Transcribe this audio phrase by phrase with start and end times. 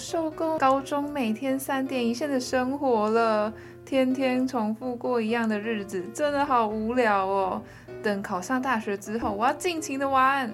[0.00, 3.52] 受够高中每天三点一线的生活了，
[3.84, 7.62] 天天重复过一样的日子，真的好无聊哦。
[8.02, 10.50] 等考上大学之后，我要尽情的玩。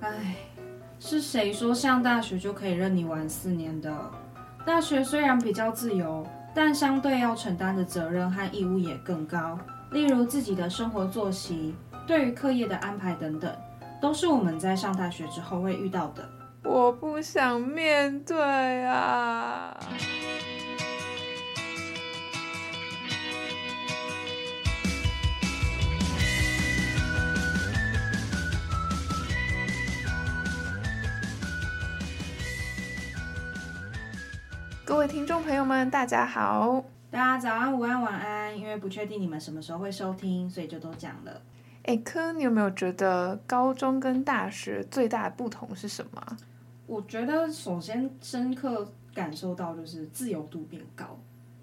[0.00, 0.36] 唉，
[1.00, 3.90] 是谁说上大学就可以任你玩四年的？
[4.66, 6.24] 大学虽然比较自由，
[6.54, 9.58] 但相对要承担的责任和义务也更高。
[9.90, 11.74] 例如自己的生活作息、
[12.06, 13.50] 对于课业的安排等等，
[14.02, 16.28] 都是我们在上大学之后会遇到的。
[16.64, 19.76] 我不想面对啊！
[34.84, 36.84] 各位听众朋友们，大家好！
[37.10, 38.56] 大家早安、午安、晚安。
[38.56, 41.42] 因为不确定你们什么时候会收听，所以就都讲了。
[41.84, 46.36] 哎，科，你有没有觉得高中跟大学最大的不同是什么？
[46.92, 51.18] 我觉得首先深刻感受到就是自由度变高，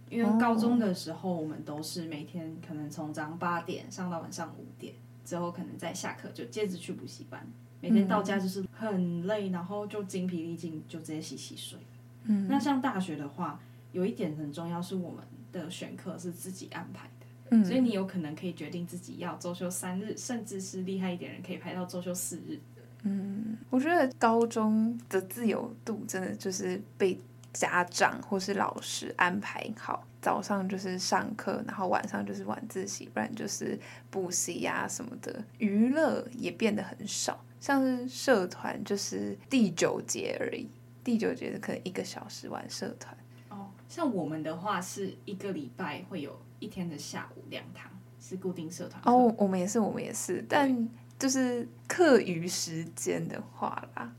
[0.09, 7.47] 因为高中的时候我们都是每天可能从早上八点上到晚上五点，之后可能再下课就接着去补习班，
[7.79, 11.77] 每天到家就是很累，然后就精疲力尽，就直接洗洗睡。
[12.23, 13.59] 嗯，那像大学的话，
[13.91, 22.59] 有一点很重要是我们的选课是自己安排的，嗯，所以你有可能可以决定自己要周休三日，甚至是厉害一点人可以排到周休四日。
[23.03, 27.17] 嗯，我觉得高中的自由度真的就是被
[27.53, 33.79] 家长或是老师安排好，早上就是上课，然后晚上就是晚自习，不然就是
[34.11, 40.69] 补习呀什么的，娱乐也变得很少，像是社团就是第九节而已，
[41.03, 43.17] 第九节的可能一个小时玩社团。
[43.49, 49.01] 哦，像我们的话是一个礼拜会有一天的下午两堂是固定社团。
[49.05, 50.89] 哦，我们也是，我们也是，但。
[51.19, 54.11] 就是课余时间的话啦，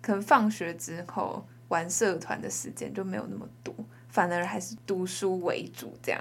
[0.00, 3.74] 可能放学之后玩社团的时间就没有那么多，
[4.08, 6.20] 反而还是读书为主这样。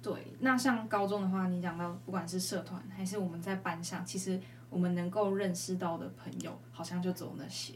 [0.00, 4.40] 对，那像高中的话，你讲到不管是社团还是我们在班上，其实
[4.70, 7.74] 我们能够认识到的朋友好像就只有那些。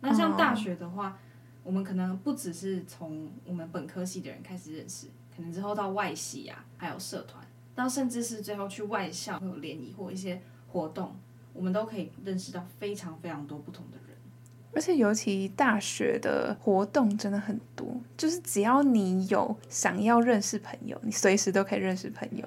[0.00, 1.18] 那像大学的话，
[1.62, 7.42] 我们可能不只是从我们本科系的人开始认识，可能之后到外系呀、啊，还有社团，
[7.74, 11.16] 到甚至是最后去外校会有联谊或一些活动。
[11.52, 14.16] 我们都可以认识到非常非常多不同的人，
[14.72, 22.44] 而且尤其大学的活动真的很多，就是只要你有想要认识朋友，你随时都可以认识朋友。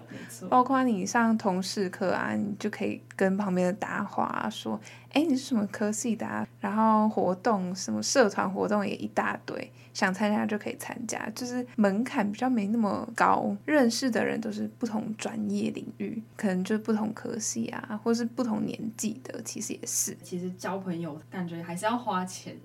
[0.49, 4.79] 包括你上同事课啊，你就可以跟旁边的搭话啊，说。
[5.13, 6.45] 哎，你是什么科系的啊？
[6.59, 13.55] 然后活动什么社团活动也一大堆，想参加就可以参加，就是门槛比较没那么高。
[13.63, 20.17] 认识的人都是不同专业领域，可能就是不同科系啊，或是不同年纪的，其实也是。
[20.23, 22.57] 其实交朋友感觉还是要花钱，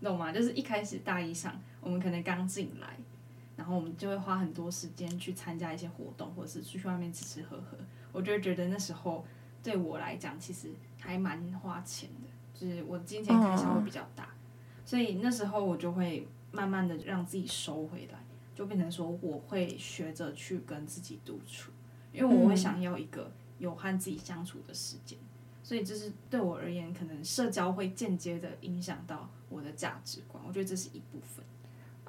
[0.00, 0.30] 懂吗？
[0.30, 2.86] 就是一开始大一上，我们可能刚进来，
[3.56, 7.76] 然后我们就会花很多时间去参加一些活动，或者是出去外面吃吃喝喝。
[8.12, 9.24] 我就觉得那时候
[9.60, 10.68] 对我来讲，其实。
[11.00, 18.18] 还蛮花钱的，就是我金钱开销会比较大，嗯，所以那时候我就会慢慢的让自己收回来，
[18.54, 21.72] 就变成说我会学着去跟自己独处，
[22.12, 25.18] 因为我会想要一个有和自己相处的时间，
[25.62, 31.44] 所以这是对我而言，可能社交会间接的影响到我的价值观，我觉得这是一部分。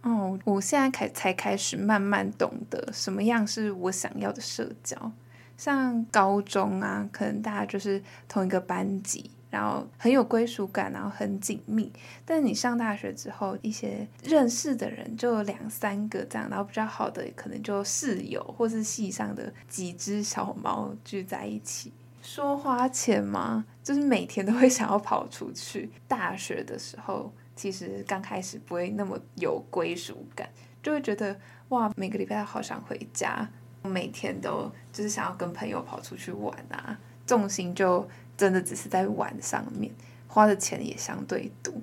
[0.03, 5.11] 哦，我现在开才开始慢慢懂得什么样是我想要的社交。
[5.61, 11.93] 像高中啊，可能大家就是同一个班级，然后很有归属感，然后很紧密。
[12.25, 21.93] 但你上大学之后，一些认识的人就有两三个这样，然后比较好的可能就室友，或是系上的几只小猫聚在一起。
[22.23, 23.63] 说花钱吗？
[23.83, 25.91] 就是每天都会想要跑出去。
[26.07, 30.49] 大学的时候，其实刚开始不会那么有归属感，
[30.81, 33.47] 就会觉得哇，每个礼拜好想回家。
[33.83, 38.07] 每天都就是想要跟朋友跑出去玩啊，重心就
[38.37, 39.91] 真的只是在玩上面，
[40.27, 41.73] 花的钱也相对多。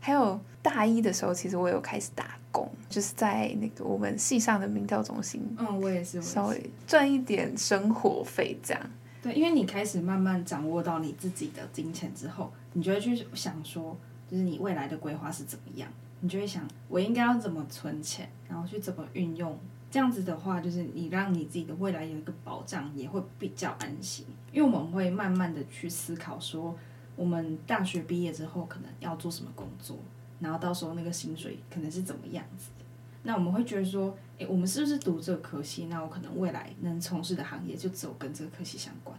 [0.00, 8.90] 还有大一的时候，其实我有开始打工，就是在那个我们系上的民调中心，嗯，我也是，稍微赚一点生活费这样。
[9.20, 13.96] 对，因为你开始慢慢掌握到你自己的金钱之后，你就会去想说，
[14.30, 15.88] 就是你未来的规划是怎么样。
[16.20, 19.58] 你就会想，我应该要怎么存钱，然后去怎么运用。
[19.90, 24.26] 这样子的话，就是你让你自己的未来有一个保障，也会比较安心。
[24.52, 26.76] 因为我们会慢慢的去思考，说
[27.16, 29.96] 我们大学毕业之后可能要做什么工作，
[30.40, 32.84] 然后到时候那个薪水可能是怎么样子的。
[33.22, 35.86] 那我们会觉得说，诶，我们是不是读这个科系？
[35.86, 39.16] 那我可能未来能从事的行业就只有跟这个科系相关。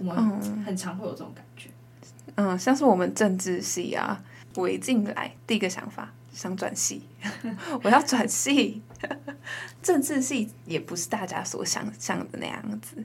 [0.00, 1.70] 我们很常会有这种感觉。
[2.36, 4.22] 嗯，像是我们政治系啊，
[4.54, 7.02] 我一进来第一个想法想转系，
[7.82, 8.82] 我要转系。
[9.82, 13.02] 政治系也不是大家所想象的那样子，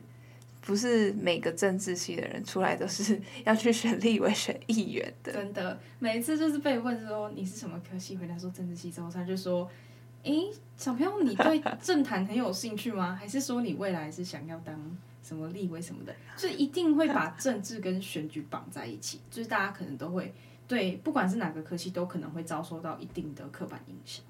[0.61, 5.31] 不是每个政治系的人出来都是要去选立委、选议员的。
[5.31, 9.69] 真的，每一次就是被问说你是什么科系，回答说政治系之后，他就说
[10.23, 13.15] ：“诶，小朋友，你对政坛很有兴趣吗？
[13.19, 14.77] 还是说你未来是想要当？”
[15.25, 20.31] 什么立委什么的，就一定会把政治跟选举绑在一起，就是大家可能都会
[20.67, 24.23] 对，不管是哪个科系，都可能会遭受到一定的刻板印象。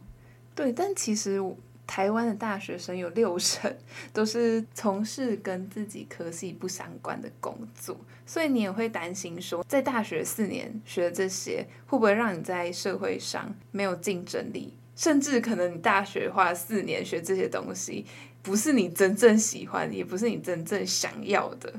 [0.54, 1.40] 对，但其实
[1.88, 3.74] 台湾的大学生有六成
[4.12, 7.96] 都是从事跟自己科系不相关的工作，
[8.26, 14.74] 所以你也会担心说，在大学四年学这些，会不会让你在社会上没有竞争力？
[14.96, 18.06] 甚至可能你大学花四年学这些东西，
[18.42, 21.74] 不是你真正喜欢，也不是你真正想要的。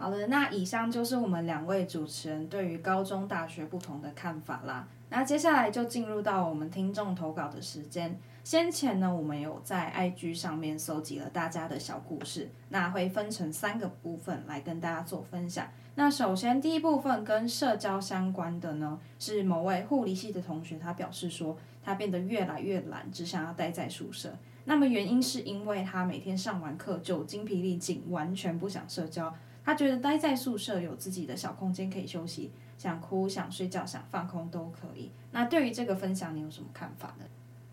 [0.00, 4.88] 好的，那以上就是我们两位主持人对于高中、大学不同的看法啦。
[5.10, 8.18] 那接下来就进入到我们听众投稿的时间。
[8.42, 15.68] 先前呢，我们有在 IG 上面搜集了大家的小故事，那会分成三个部分来跟大家做分享。
[15.96, 21.54] 那首先第一部分跟社交相关的呢，是某位护理系的同学，他表示说。
[21.82, 24.30] 他变得越来越懒，只想要待在宿舍。
[24.66, 29.34] 那么原因是因为他每天上完课就精疲力尽，完全不想社交。
[29.64, 35.10] 他觉得待在宿舍有自己的小空间可以休息，想哭、想睡觉、想放空都可以。
[35.32, 37.24] 那对于这个分享，你有什么看法呢？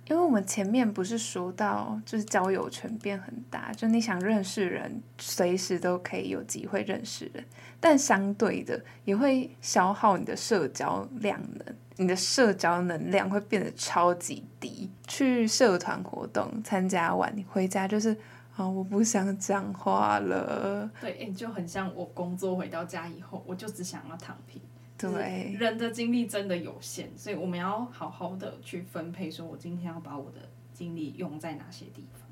[0.09, 7.43] 因为我们前面不是说到，就是交友圈变很大，就你想认识人，随时都可以有机会认识人，
[7.79, 11.75] 但相对的也会消耗你的社交量能。
[11.99, 14.89] 你的社交能量会变得超级低。
[15.07, 18.15] 去社团活动参加完，你回家就是
[18.57, 20.89] 啊、哦，我不想讲话了。
[20.99, 24.59] 对，诶，就很像我工作回到家以后，我就只想要躺平。
[24.97, 30.39] 对，人的精力真的有限，所以我们要好好的去分配，说我今天要把我的
[30.73, 32.27] 精力用在哪些地方。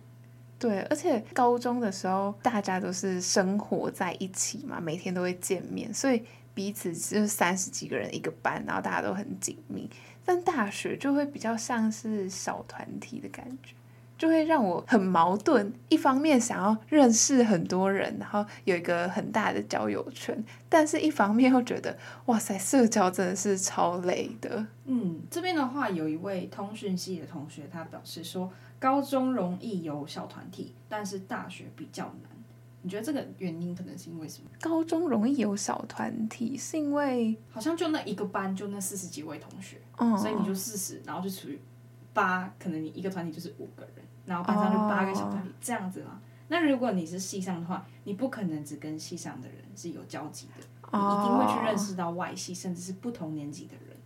[0.57, 6.23] 对，而且高中的时候大家都是生活在一起嘛，每天都会见面，所以。
[6.55, 9.89] 彼此就是三十几个人一个班，然后大家都很紧密。
[10.23, 13.75] 但大学就会比较像是小团体的感觉，
[14.17, 15.73] 就会让我很矛盾。
[15.89, 24.65] 一方面想要认识很多人，然后有一个很大的交友圈，但是一方面又觉得哇塞，社交真的是超累的。
[24.85, 32.31] 嗯，这边的话有一位通讯系的同学，他表示说，高中容易有小团体，但是大学比较难。
[32.81, 34.49] 你觉得这个原因可能是因为什么？
[34.61, 41.59] 高中容易有小团体，是因为好像就那一个班就那四十几位同学，嗯、所以你就四十，然后就除以
[42.15, 46.19] 八，可能你一个团体就是五个人，然后班上就八个小团体、哦、这样子嘛。
[46.47, 53.97] 那如果你是系上的话，你不可能只跟系上的人是有交集的，你一定会去认识到外系，甚至是不同年级的人。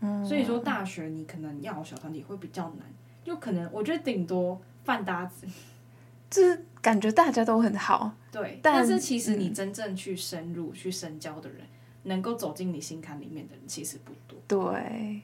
[0.00, 2.86] 嗯、所以说大学你可能要小团体会比较难，
[3.22, 5.46] 就可能我觉得顶多饭搭子。
[6.28, 11.58] 就是感觉大家都很好，对，但，但是其实你真正去深入、嗯、去深交的人，
[12.04, 14.38] 能够走进你心坎里面的人其实不多。
[14.48, 15.20] 对，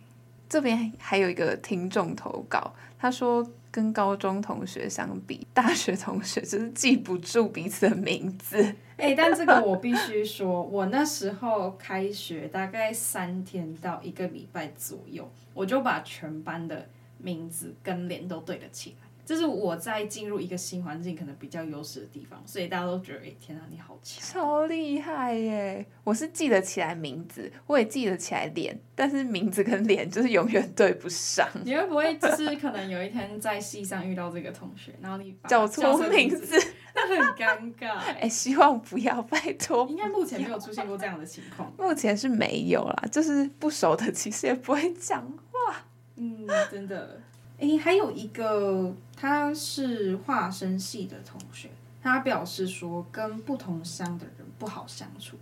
[0.49, 8.75] 这边还有一个听众投稿，他说跟高中同学相比，大学同学就是记不住彼此的名字。
[8.97, 16.89] 哎、但这个我必须说，我那时候开学大概三天到一个礼拜左右，我就把全班的
[17.19, 19.08] 名字跟脸都对得起来。
[19.29, 25.85] 这是我在进入一个新环境可能比较优势的地方，所以大家都觉得，哎，天啊，你好强，超厉害耶！
[26.03, 31.47] 我是记得起来名字，我也记得起来脸，但是名字跟脸就是永远对不上。
[31.63, 36.57] 你会不会就是可能有一天在戏上遇到这个同学，然后你叫错名字，
[36.95, 37.99] 那很尴尬。
[37.99, 39.87] 哎，希望不要，拜托。
[39.91, 41.71] 应该目前没有出现过这样的情况。
[41.77, 45.85] 目前是没有啦，就是不熟的其实也不会讲话。
[46.17, 47.21] 嗯，真的。
[47.59, 51.69] 诶，还有一个，他是化生系的同学，
[52.03, 55.37] 他表示说跟不同乡的人不好相处。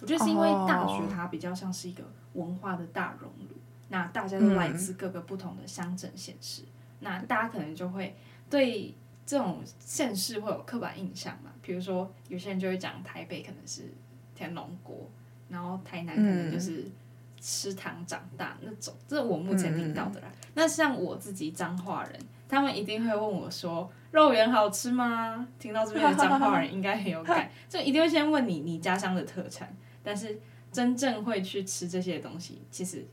[0.00, 3.54] 我觉得是因为大学它比较像是一个文化的大熔炉，
[3.88, 6.62] 那大家都来自各个不同的乡镇县市，
[7.00, 8.16] 那大家可能就会
[8.48, 8.94] 对
[9.26, 11.50] 这种县市会有刻板印象嘛。
[11.60, 13.82] 比如说，有些人就会讲台北可能是
[14.34, 15.08] 天龙国，
[15.50, 16.90] 然后台南可能就是
[17.38, 20.28] 吃糖长大那种，这是我目前听到的啦。
[20.30, 29.74] 嗯、那像我自己彰化人，他们一定会问我说：“肉圆好吃吗？”听到这边的彰化人应该很有感， 就一定会先问你你家乡的特产。
[30.02, 30.40] 但是
[30.72, 33.06] 真正会去吃这些东西，其实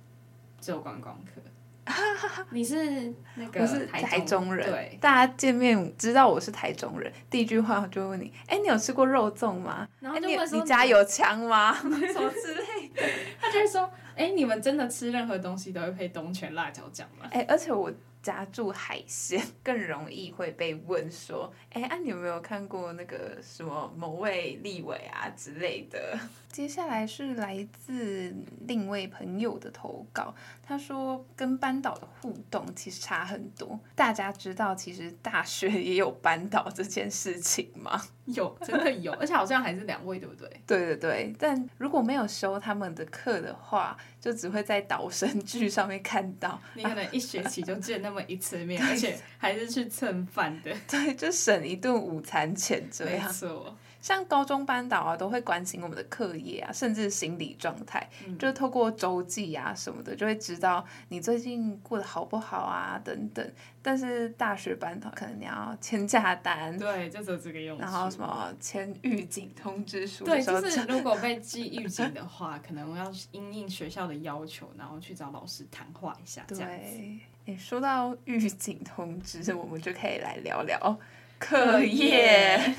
[0.62, 1.41] 只有观光客。
[2.51, 3.62] 你是那个？
[3.62, 4.70] 我是台中人。
[4.70, 9.88] 对，大家见面知道我是台中人，第一句话就会问你：哎、欸，你有吃过肉粽吗？
[10.01, 11.74] 然后就问说：你家有枪吗？
[11.79, 13.01] 什么之类的。
[13.39, 17.29] 他就会说：哎、你们真的吃任何东西都会配东泉辣椒酱吗？
[17.31, 17.91] 哎、而且我。
[18.19, 26.19] 家住海鲜， 更容易会被问说：“哎，啊，你有没有看过那个什么某位立委啊之类的？”
[26.51, 28.36] 接下来是来自
[28.67, 33.79] 另一位朋友的投稿，他说：“跟班导的互动其实差很多。
[33.95, 38.01] 大家知道，其实大学也有班导这件事情吗？”
[38.36, 40.50] 有，真的有，而且好像还是两位，对不对？
[40.67, 46.60] 对对对，但如果没有修他们的课的话，就只会在导生剧上面看到。
[46.75, 50.74] 你可能一学期就见那么一次面，而且还是去蹭饭的。
[50.89, 53.25] 对，就省一顿午餐钱这样。
[53.25, 53.77] 没错。
[54.07, 63.45] 像高中班导啊，都会关心我们的课业啊，甚至心理状态，嗯、就透过周记啊什么的，就会知道你最近过得好不好啊等等。
[63.81, 67.77] 但是大学班导可能你要签假单，对，就只有这个用。
[67.77, 76.45] 然后什么签预警通知书，对，就是如果被记预警的话，可能要因应学校的要求，然后去找老师谈话一下。
[76.47, 76.95] 这样子。
[76.95, 80.97] 对，诶，说到预警通知，我们就可以来聊聊
[81.39, 82.73] 课业。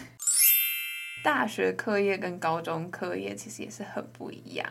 [1.22, 4.66] 大学课业跟高中课业其实也是很不一样，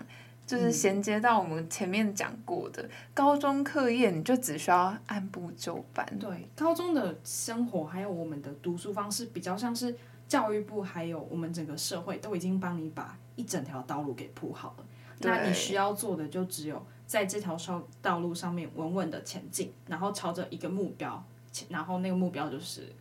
[0.46, 6.06] 就是衔接到我们前面讲过的，嗯、高中课业你就只需要按部就班。
[6.20, 9.96] 对，高中的生活还有我们的读书方式比较像是
[10.28, 14.86] 教育部还有我们整个社会都已经帮你把一整条道路给铺好了，
[15.20, 21.24] 那你需要做的就只有在这条上道路上面稳稳的前进，然后朝着一个目标，
[21.70, 22.92] 然后那个目标就是。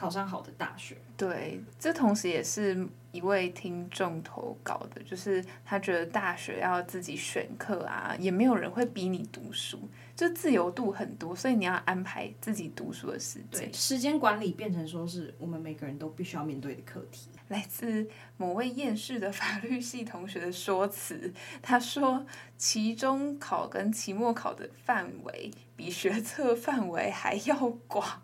[0.00, 9.78] 考上好的大学，对，这同时也是一位听众投稿的，就是他觉得大学要自己选课啊，也没有人会逼你读书，
[10.16, 13.70] 就自由度很多，所以你要安排自己读书的时间。
[13.74, 17.28] 时间管理变成说是我们每个人都必须要面对的课题。
[17.48, 21.30] 来自某位厌世的法律系同学的说辞，
[21.60, 22.24] 他说
[22.56, 28.22] 期中考跟期末考的范围比学测范围还要广。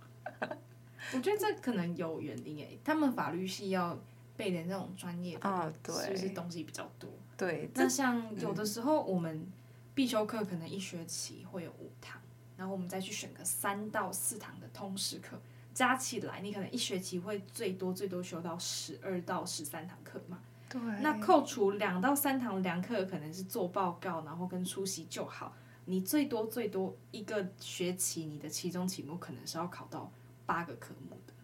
[1.14, 3.98] 我觉得这可能有原因诶，他们法律系要
[4.36, 7.08] 背的那种专业啊，对，是不是东西比较多？
[7.36, 9.46] 对，那像有的时候我们
[9.94, 12.20] 必修课可能一学期会有五堂，
[12.56, 15.38] 然后我们再去选个三到四堂的通识课，
[15.72, 20.40] 加起来你可能一学期会最多最多修到十二到十三堂课嘛。
[20.68, 30.10] 对，那扣除两到三堂凉课，可能是做报告，然后跟出席就好，你最多最多一个学期你的期中、期末可能是要考到。
[30.46, 31.34] 八个科目的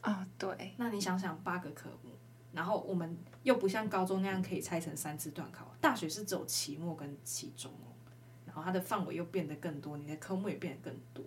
[0.00, 0.72] 啊，oh, 对。
[0.76, 2.10] 那你想想，八个科目，
[2.52, 7.92] 然后我们又不像高中那样可以拆成三次段考，大学是只有期末跟期中哦，
[8.46, 11.24] 然后它的范围又变得更多，你的科目也变得更多。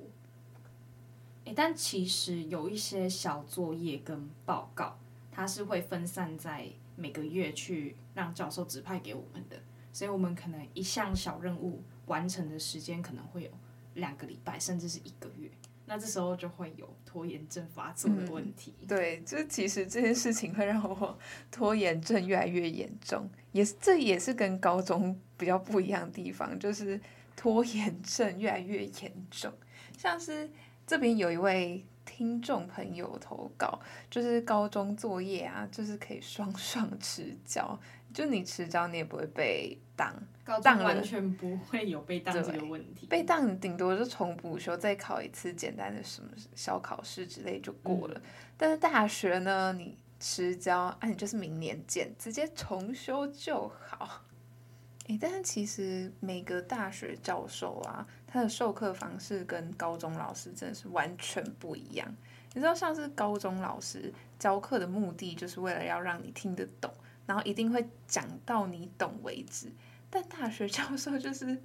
[1.44, 4.98] 诶，但其实有一些小作业跟报告，
[5.32, 9.62] 它是会分散在每个月去让教授指派给我们的，
[9.92, 13.51] 所以我们可能一项小任务完成的时间可能会有
[13.94, 15.51] 两个礼拜，甚至是一个月。
[15.86, 18.74] 那这时候就会有拖延症发作的问题。
[18.82, 21.18] 嗯、对，就其实这件事情会让我
[21.51, 27.00] 拖延症越来越严重，也是这也是跟高中比较不一样的地方，就是
[27.36, 29.51] 拖延症越来越严重。
[29.98, 30.50] 像是
[30.88, 37.80] 这边有一位听众朋友投稿，就是高中作业啊，就是可以双 双迟交。
[38.15, 40.15] 就你迟交，你也不会被当，
[40.63, 43.07] 当完全不会有被当这个问题。
[43.07, 48.17] 被当顶多就重补修，再考一次简单的什么小考试之类就过了。
[48.17, 48.22] 嗯、
[48.55, 54.22] 但是大学呢，你迟交，啊，你就是明年见，直接重修就好。
[55.07, 62.07] 诶，但是其实每个大学教授啊，他的授课方式跟高中老师真的是完全不一样。
[62.53, 66.89] 你知道，像是高中老师教课的目的，就是为了要让你听得懂。
[67.25, 69.72] 然后一定会讲到你懂为止，
[70.10, 71.62] 但大学教授就是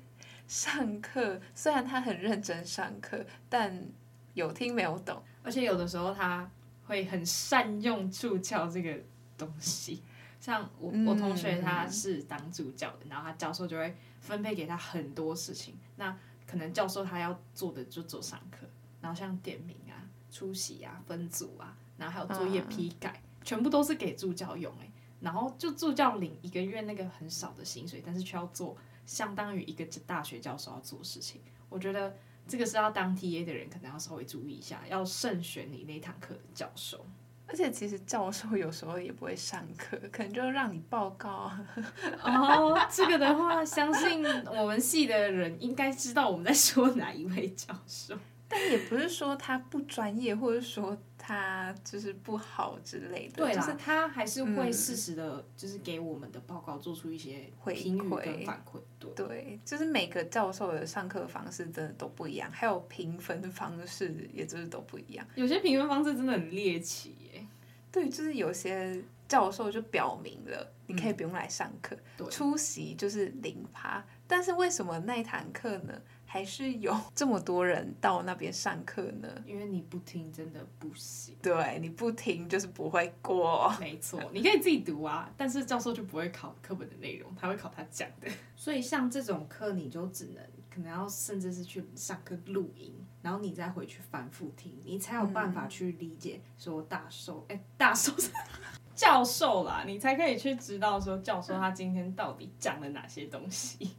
[0.46, 3.86] 上课，虽然他很认真上课，但
[4.34, 6.50] 有听没有懂，而且有的时候他
[6.86, 8.98] 会很善用助教这个
[9.36, 10.02] 东西。
[10.40, 18.66] 像我我同学他是当助教的，嗯、然后他教授就会分配给他很多事情，那可能教授他要做的就做上课，
[19.02, 20.00] 然后像点名啊、
[20.30, 24.89] 出席啊、分组啊，然后还有作业批改，啊、全部都是给助教用诶。
[25.20, 31.40] 然后就助教领一个月那个很少的薪水，但是却要做相当于一个大学教授要做的事情。
[31.68, 32.16] 我觉得
[32.48, 37.06] 这个是要当 TA 的人可能要稍微注意一下，要慎选你那堂课的教授。
[37.46, 41.50] 而且其实教授有时候也不会上课，可能就让你报告。
[42.22, 48.16] 哦，这个的话，相信我们系的人应该知道我们在说哪一位教授。
[48.46, 50.96] 但也不是说他不专业，或者说
[51.30, 53.34] 他就是不好之类的。
[53.36, 58.80] 对啦，就是他还是会适时的，就是给我们的报告做出一些评语跟反馈。
[58.98, 65.24] 对，对，就是每个教授的上课方式真的都不一样，还有评分方式也就是都不一样。
[65.36, 67.46] 有些评分方式真的很猎奇耶。
[67.92, 74.04] 对，就是有些教授就表明了，你可以不用来上课，嗯、出席就是零趴。
[74.26, 76.00] 但是为什么那一堂课呢，
[76.32, 79.28] 还是有 这么多人到那边上课呢？
[79.44, 81.36] 因为你不听真的不行。
[81.42, 83.68] 对，你不听就是不会过。
[83.80, 88.28] 没错，你可以自己读啊，但是教授就不会考课本的内容，他会考他讲的。
[88.54, 90.36] 所以像这种课，你就只能
[90.72, 92.94] 可能要甚至是去上课录音。
[93.22, 98.30] 然后你再回去反复听，你才有办法去理解说大授，哎、嗯，大授是
[98.94, 103.96] 教授啦，你才可以去知道说教授他今天到底讲了哪些东西。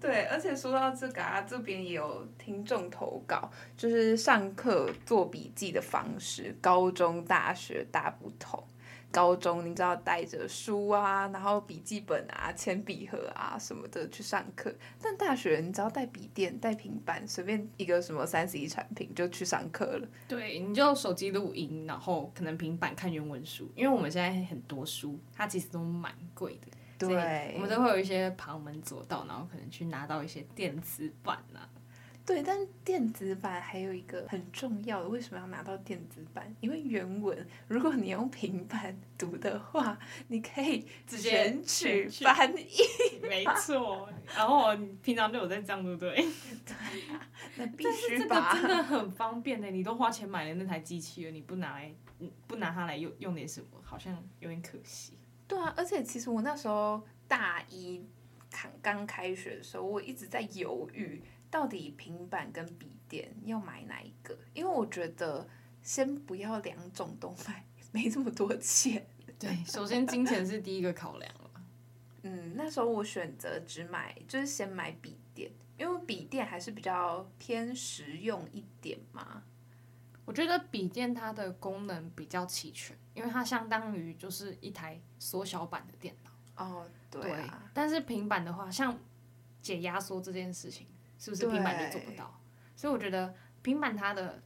[0.00, 8.62] 对，而且说到这个啊，这边也有听众投稿，就是上课做笔记的方式，高中、大学大不同。
[9.10, 20.06] 高中你知道带着书啊，然后笔记本啊、铅笔盒啊什么的去上课，但大学你只要带笔电、带平板，随便一个什么三 C 产品就去上课了。
[20.28, 26.66] 对，你就手机录音，然后可能平板看原文书，因为我们现在很多书它其实都蛮贵的，
[26.98, 31.68] 对，我们都会有一些旁门左道，然后可能去拿到一些电子版啊。
[32.26, 36.54] 对，但电子版还有一个很重要的，为什么要拿到电子版？
[36.60, 43.18] 因为原文，如果你用平板读的话，你可以直接全取翻译。
[43.22, 46.16] 没错，然后你平常就有在这样，对不 对？
[46.66, 47.26] 对呀，
[47.56, 48.52] 那必须吧。
[48.52, 51.90] 这个真的很方便的，你都花钱买了那台机器了，你不拿来，
[52.46, 55.14] 不拿它来用用点什么，好像有点可惜。
[55.48, 58.04] 对啊，而且其实我那时候大一
[58.50, 61.20] 刚刚开学的时候，我一直在犹豫。
[61.50, 64.36] 到底平板跟笔电要买哪一个？
[64.52, 65.48] 因为我觉得
[65.80, 69.06] 先不要两种都买，没这么多钱。
[69.40, 71.50] 对，首先金钱是第一个考量了。
[72.24, 79.42] 嗯，那时候我选择只买，就是先买笔电，因为笔电还是比较偏实用一点嘛。
[80.26, 86.64] 我觉得笔电它的功能比较齐全，因为它相当于就是一台缩小版的电脑。
[86.64, 87.60] 哦，对啊。
[87.62, 88.98] 对，但是平板的话，像
[89.60, 90.86] 解压缩这件事情。
[91.20, 92.40] 是不是平板就做不到？
[92.76, 94.40] 所以我觉得平板它的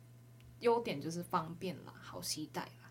[0.61, 2.91] 优点就是方便啦，好携带啦。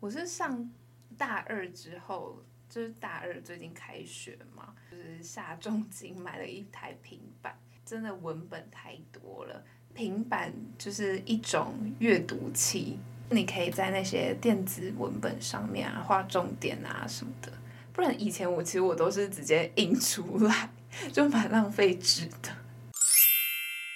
[0.00, 0.70] 我是上
[1.16, 9.64] 大二之后，就是大二最近开学嘛，就是下重金买了一台平板，真的文本太多了。
[9.94, 12.98] 平板就是一种阅读器，
[13.34, 17.52] 你可以在那些电子文本上面啊画重点啊什么的。
[17.92, 20.70] 不然以前我其实我都是直接印出来，
[21.12, 22.48] 就蛮浪费纸的。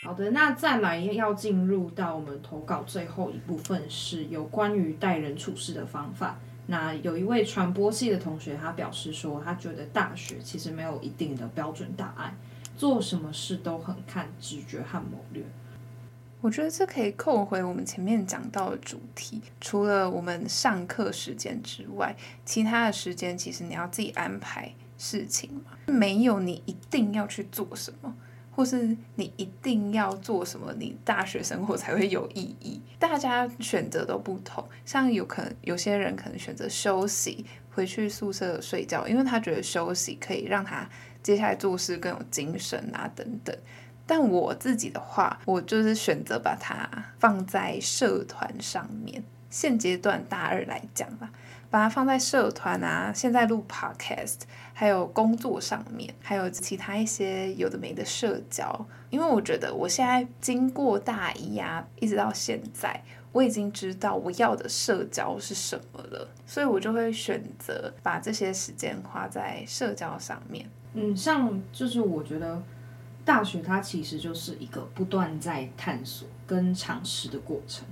[0.02, 6.38] 好的，那再来要进入到我们投稿最后一部分，是有关于待人处事的方法。
[6.66, 12.36] 那有一位传播系的同学，他表示说，他觉得大学其实没有一定的标准答案，
[12.76, 15.42] 做什么事都很看直觉和谋略。
[16.46, 28.16] 我觉得这可以扣回我们前面讲到的主题，除了我们上课时间之外，其他的时间其实你要自己安排事情嘛，没有你一定要去做什么。
[28.52, 32.80] 或是你一定要做什么，你大学生活才会有意义。
[32.98, 40.88] 大家选择都不同，像有可能有些人可能选择休息，回去宿舍睡觉，因为他觉得休息可以让他
[41.24, 43.54] 接下来做事更有精神啊等等。
[44.06, 46.88] 但我自己的话，我就是选择把它
[47.18, 49.24] 放在社团上面。
[49.50, 51.30] 现阶段大二来讲吧。
[51.68, 54.42] 把它放在社团啊，现在录 podcast，
[54.72, 58.86] 还有工作上面，还有其他一些有的没的社交。
[59.10, 70.70] 因为我觉得我现在经过大一啊，一直到现在，我已经知道我要的社交是什么了，所以我就会选择把这些时间花在社交上面。
[70.94, 72.62] 嗯，像就是我觉得
[73.26, 77.84] 大学它其实就是一个不断在探索跟尝试的过程。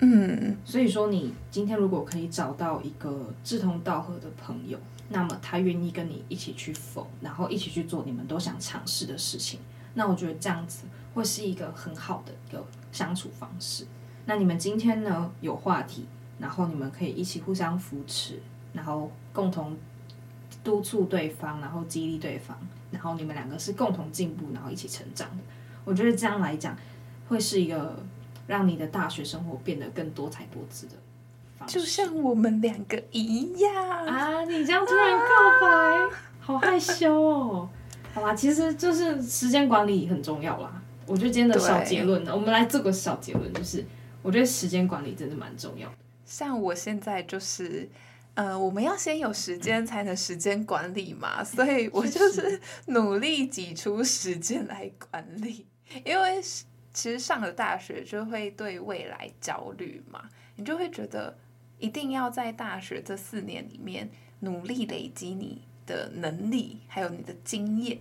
[0.00, 4.76] 嗯，所以说你今天如果可以找到一个志同道合的朋友，
[5.10, 9.60] 那么他愿意跟你一起去疯，然后一起去做你们都想尝试的事情，
[9.94, 13.86] 那我觉得这样子会是一个很好的一个相处方式。
[14.26, 16.06] 那你们今天呢，有话题，
[16.38, 18.40] 然后你们可以一起互相扶持，
[18.72, 19.76] 然后共同
[20.62, 22.56] 督促对方，然后激励对方，
[22.90, 25.42] 然后你们两个是共同进步，然后一起成长的。
[25.84, 26.76] 我觉得这样来讲，
[27.28, 28.02] 会是一个
[28.46, 30.92] 让你的大学生活变得更多彩多姿的。
[31.66, 33.74] 就像我们两个一样
[34.06, 34.44] 啊！
[34.44, 35.26] 你这样突然告
[35.60, 37.68] 白，啊、好害羞哦。
[38.12, 40.82] 好吧，其实就是时间管理很重要啦。
[41.06, 43.84] 我觉得今天的小结论呢，我们来做个小结论，就是
[44.22, 45.94] 我觉得时间管理真的蛮重要的。
[46.24, 47.88] 像我现在就是。
[48.34, 55.66] 呃，我们要先有时间才能时间管理嘛， 所以我就是 努力挤出时间来管理。
[56.04, 61.36] 因为其实上了大学就会对未来焦虑嘛，你就会觉得
[61.78, 64.08] 一定要在大学这四年里面
[64.40, 67.98] 努力累积你的能力，还有你的经验，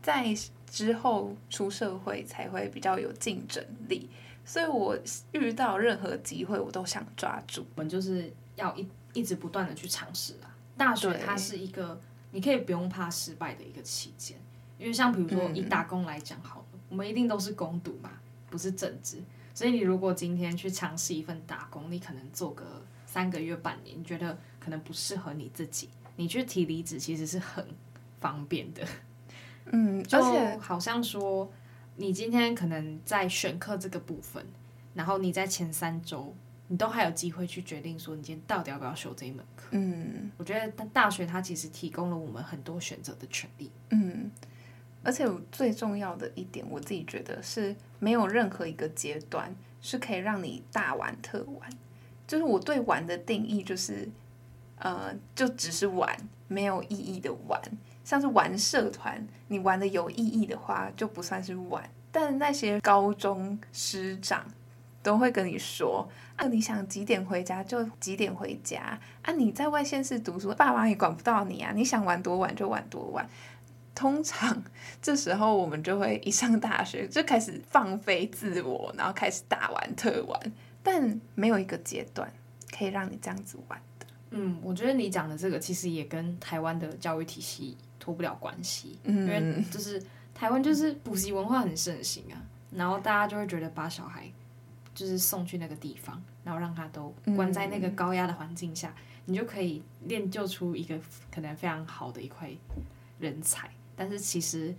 [0.00, 0.34] 在
[0.70, 4.08] 之后出社会才会比较有竞争力。
[4.44, 4.96] 所以我
[5.32, 7.66] 遇到任何机会，我都想抓住。
[7.74, 8.88] 我们就是要一。
[9.12, 14.38] 一直不断的去尝试啊，大学它是一个你可以不用怕失败的一个期间，
[14.78, 18.10] 因为像比如说以打工来讲好了，嗯，我们一定都是工读嘛，
[18.48, 19.22] 不是正职，
[19.52, 27.66] 所以你如果今天去尝试一份打工，你可能做个三个月半年，你觉得可能不适合你自己，你去提离职其实是很
[28.20, 28.86] 方便的，
[29.66, 31.52] 嗯， 而且好像说
[31.96, 34.46] 你今天可能在选课这个部分，
[34.94, 36.34] 然后你在前三周。
[36.72, 39.66] 你都还有机会去决定说，你今天到底要不要修这一门课。
[39.72, 43.70] 嗯，我觉得大学它其实提供了我们很多选择的权利。
[43.90, 44.30] 嗯，
[45.02, 51.70] 而且最重要的一点，我自己觉得是没有任何一个阶段是可以让你大玩特玩。
[52.26, 54.08] 就是我对玩的定义就是，
[54.78, 56.16] 呃，就只是玩，
[56.48, 57.60] 没有意义的玩。
[58.02, 61.86] 像是玩社团，你玩的有意义的话，就不算是玩。
[62.10, 64.46] 但那些高中师长。
[65.02, 69.32] 都会跟你说，啊，你想几点回家就几点回家啊！
[69.32, 71.72] 你在外县市读书，爸妈也管不到你啊！
[71.74, 73.28] 你想玩多晚就玩多晚。
[73.94, 74.62] 通常
[75.02, 80.40] 这时候我们就会一上大学就开始放飞自我，然后开始大玩特玩，
[80.82, 82.32] 但没有一个阶段
[82.70, 84.06] 可以让你这样子玩的。
[84.30, 94.30] 嗯，我觉得你讲的这个其实也跟台湾的教育体系脱不了关系，嗯，因为就是台湾就是补习文化很盛行啊，然后大家就会觉得把小孩。
[94.94, 100.98] 就是送去那个地方，然后让他都关在那个高压的环境下，嗯，你就可以练就出一个
[101.30, 102.50] 可能非常好的一块
[103.18, 103.70] 人才。
[103.96, 104.74] 但是其实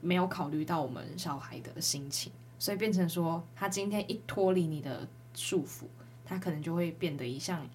[0.00, 5.84] 没有考虑到我们小孩的心情，所以变成说，他今天一脱离你的束缚，
[6.24, 7.66] 他可能就会变得一像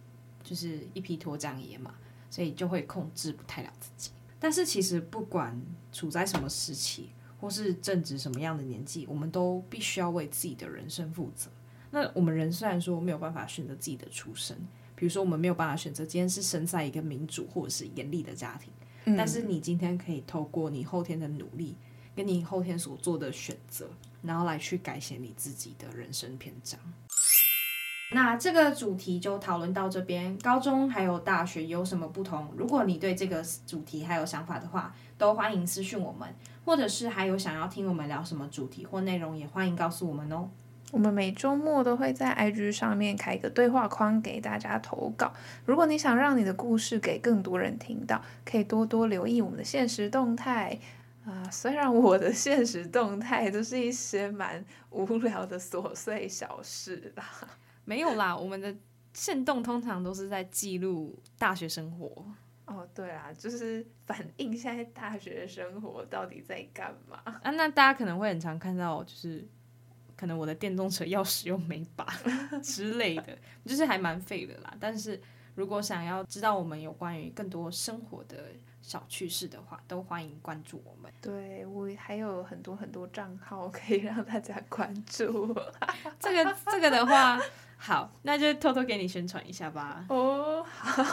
[0.43, 1.93] 就是一匹脱缰野马，
[2.30, 4.12] 所以就会控制不太了自己。
[4.39, 5.60] 但是其实不管
[5.91, 11.49] 处在什么时期，或是正值什么样的年纪，我们都必须要为自己的人生负责。
[11.91, 14.58] 那我们人虽然说没有办法选择自己的出身，
[14.95, 18.71] 比如说我们没有办法选择今天是生在一个民主或者是严厉的家庭，
[19.06, 21.75] 嗯，但是你今天可以透过你后天的努力，
[22.15, 23.89] 跟你后天所做的选择，
[24.21, 26.80] 然后来去改写你自己的人生篇章。
[28.13, 32.54] 那这个主题就讨论到这边，高中还有大学有什么不同？
[32.58, 36.27] 如果你对这个主题还有想法的话，都欢迎私讯我们，
[36.65, 40.49] 或者是还有想要听我们聊什么主题或内容，也欢迎告诉我们哦。
[40.91, 45.32] 我们每周末都会在 IG 上面开一个对话框给大家投稿。
[45.65, 50.77] 如果你想让你的故事给更多人听到，可以多多留意我们的现实动态
[51.25, 51.49] 啊。
[51.49, 57.23] 虽然我的现实动态都是一些蛮无聊的琐碎小事啦，
[57.86, 58.75] 没有啦，我们的
[59.13, 62.25] 现动通常都是在记录大学生活。
[62.65, 67.51] 哦，对啊，就是反映现在大学生活到底在干嘛啊？
[67.51, 69.47] 那大家可能会很常看到，就是。
[70.21, 72.05] 可能我的电动车钥匙又没拔
[72.62, 74.71] 之类的，就是还蛮废的啦。
[74.79, 75.19] 但是
[75.55, 78.51] 如果想要知道我们有关于更多生活的
[78.84, 81.12] 小趣事的话，都欢迎关注我们。
[81.19, 85.51] 对，我还有很多很多账号可以让大家关注。
[86.19, 87.41] 这个这个的话，
[87.77, 90.05] 好，那就偷偷给你宣传一下吧。
[90.10, 91.03] 哦，好，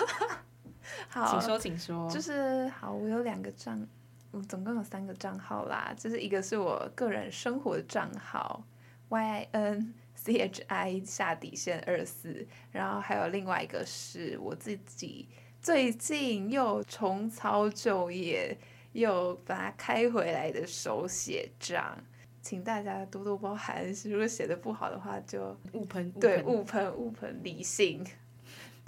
[1.09, 2.11] 好，请说，请说。
[2.11, 3.89] 就是好，我有两个账，
[4.33, 5.95] 我总共有三个账号啦。
[5.97, 8.63] 就是一个是我个人生活的账号。
[9.09, 15.29] Y I N C H I 下底线二四，然后还有另外一个是我自己
[15.61, 18.57] 最近又重操旧业，
[18.93, 21.97] 又把它开回来的手写账，
[22.43, 23.85] 请大家多多包涵。
[24.05, 25.39] 如果写的不好的话就，
[25.73, 26.11] 就误喷。
[26.13, 28.05] 对，误喷误喷，理性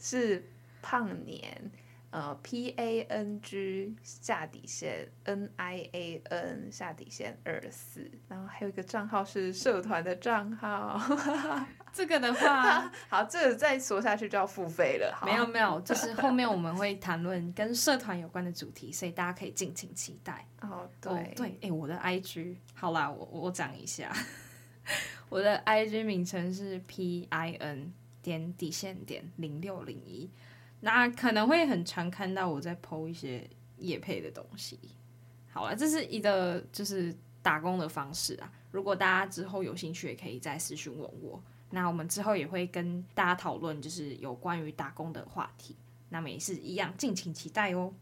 [0.01, 0.45] 是
[0.83, 1.71] 胖年
[2.11, 11.01] 呃，P A N G 下底线 N I A N 下底线二四，然后还有一个账号是社团的账号。
[11.93, 15.23] 这个的话， 好，这个再说下去就要付费了。
[15.25, 20.47] 没有没有，就是后面我们会谈论跟社团有关的主题，所以大家可以敬请期待。
[20.63, 24.13] 哦，对、哦、对，哎，我的 IG 好啦，我我讲一下，
[25.29, 30.29] 我的 IG 名称是 P I N 点底线点零六零一。
[30.81, 34.79] 那可能会很常看到我在 po 一些叶配的东西。
[35.51, 38.51] 好了，这是一个就是打工的方式啊。
[38.71, 41.43] 如果大家之后有兴趣，也可以再私讯问我。
[41.71, 45.77] 那我们之后也会跟大家讨论，就是有关于打工的话题。
[46.09, 47.93] 那么也是一样，敬请期待哦。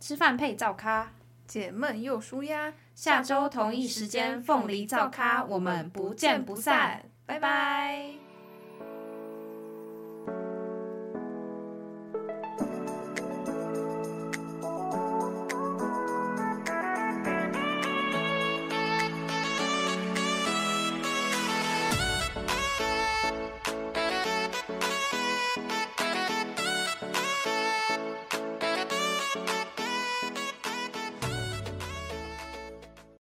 [0.00, 1.12] 吃饭配灶咖，
[1.46, 2.72] 解闷又舒压。
[2.94, 7.04] 下周同一时间，凤梨灶咖，我们不见不散。
[7.26, 8.19] 拜拜。